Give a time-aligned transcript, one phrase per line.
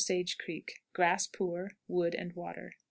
[0.03, 0.81] Sage Creek.
[0.93, 2.73] Grass poor; wood and water.